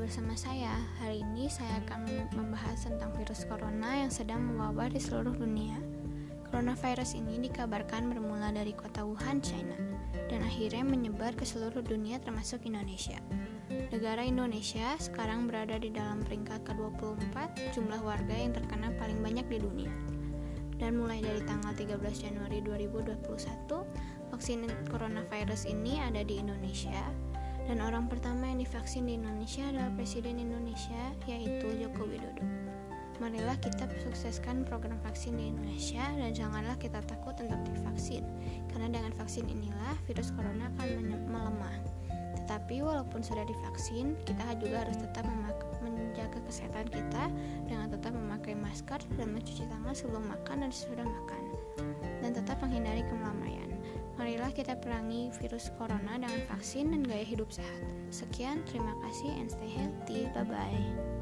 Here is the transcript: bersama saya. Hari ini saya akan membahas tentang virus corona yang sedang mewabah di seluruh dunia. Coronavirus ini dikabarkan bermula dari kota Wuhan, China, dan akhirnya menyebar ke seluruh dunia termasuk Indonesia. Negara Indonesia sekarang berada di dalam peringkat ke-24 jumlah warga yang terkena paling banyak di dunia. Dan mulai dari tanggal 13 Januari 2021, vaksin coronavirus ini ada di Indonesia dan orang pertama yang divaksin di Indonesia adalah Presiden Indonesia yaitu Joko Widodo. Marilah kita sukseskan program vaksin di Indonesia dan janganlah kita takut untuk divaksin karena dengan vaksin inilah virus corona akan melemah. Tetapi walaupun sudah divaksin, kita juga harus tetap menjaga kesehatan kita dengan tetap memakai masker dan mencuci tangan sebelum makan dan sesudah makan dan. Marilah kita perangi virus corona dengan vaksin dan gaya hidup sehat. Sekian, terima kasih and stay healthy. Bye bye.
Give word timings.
bersama 0.00 0.32
saya. 0.32 0.72
Hari 1.04 1.20
ini 1.20 1.52
saya 1.52 1.82
akan 1.84 2.08
membahas 2.32 2.88
tentang 2.88 3.12
virus 3.12 3.44
corona 3.44 4.00
yang 4.00 4.08
sedang 4.08 4.40
mewabah 4.40 4.88
di 4.88 4.96
seluruh 4.96 5.36
dunia. 5.36 5.76
Coronavirus 6.48 7.20
ini 7.20 7.48
dikabarkan 7.48 8.08
bermula 8.08 8.52
dari 8.52 8.72
kota 8.72 9.04
Wuhan, 9.04 9.44
China, 9.44 9.76
dan 10.32 10.44
akhirnya 10.44 10.84
menyebar 10.84 11.36
ke 11.36 11.44
seluruh 11.44 11.84
dunia 11.84 12.20
termasuk 12.24 12.64
Indonesia. 12.64 13.20
Negara 13.92 14.24
Indonesia 14.24 14.96
sekarang 14.96 15.44
berada 15.48 15.76
di 15.76 15.92
dalam 15.92 16.24
peringkat 16.24 16.64
ke-24 16.64 17.36
jumlah 17.76 18.00
warga 18.00 18.32
yang 18.32 18.56
terkena 18.56 18.92
paling 18.96 19.20
banyak 19.20 19.44
di 19.48 19.58
dunia. 19.60 19.92
Dan 20.80 21.00
mulai 21.00 21.20
dari 21.20 21.44
tanggal 21.44 21.72
13 21.76 22.00
Januari 22.00 22.64
2021, 22.64 23.28
vaksin 24.32 24.64
coronavirus 24.88 25.68
ini 25.68 26.00
ada 26.00 26.24
di 26.24 26.40
Indonesia 26.40 27.31
dan 27.70 27.78
orang 27.78 28.10
pertama 28.10 28.50
yang 28.50 28.62
divaksin 28.62 29.06
di 29.06 29.14
Indonesia 29.18 29.62
adalah 29.70 29.90
Presiden 29.94 30.38
Indonesia 30.42 31.14
yaitu 31.30 31.70
Joko 31.78 32.08
Widodo. 32.08 32.44
Marilah 33.22 33.54
kita 33.62 33.86
sukseskan 34.02 34.66
program 34.66 34.98
vaksin 35.06 35.38
di 35.38 35.54
Indonesia 35.54 36.02
dan 36.18 36.34
janganlah 36.34 36.74
kita 36.80 36.98
takut 37.06 37.38
untuk 37.38 37.60
divaksin 37.70 38.26
karena 38.74 38.90
dengan 38.90 39.14
vaksin 39.14 39.46
inilah 39.46 39.94
virus 40.10 40.34
corona 40.34 40.66
akan 40.74 41.14
melemah. 41.30 41.76
Tetapi 42.42 42.82
walaupun 42.82 43.22
sudah 43.22 43.46
divaksin, 43.46 44.18
kita 44.26 44.58
juga 44.58 44.82
harus 44.82 44.98
tetap 44.98 45.22
menjaga 45.86 46.42
kesehatan 46.42 46.90
kita 46.90 47.30
dengan 47.70 47.86
tetap 47.94 48.10
memakai 48.10 48.58
masker 48.58 48.98
dan 49.14 49.30
mencuci 49.30 49.70
tangan 49.70 49.94
sebelum 49.94 50.26
makan 50.26 50.66
dan 50.66 50.70
sesudah 50.74 51.06
makan 51.06 51.42
dan. 52.24 52.31
Marilah 54.52 54.68
kita 54.68 54.84
perangi 54.84 55.32
virus 55.40 55.72
corona 55.80 56.20
dengan 56.20 56.44
vaksin 56.52 56.92
dan 56.92 57.08
gaya 57.08 57.24
hidup 57.24 57.48
sehat. 57.48 57.88
Sekian, 58.12 58.60
terima 58.68 58.92
kasih 59.00 59.32
and 59.40 59.48
stay 59.48 59.72
healthy. 59.72 60.28
Bye 60.36 60.44
bye. 60.44 61.21